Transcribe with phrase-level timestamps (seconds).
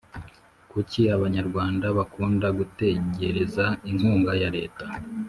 [0.71, 4.85] Kuki abanyarwanda bakunda gutegereza inkunga ya leta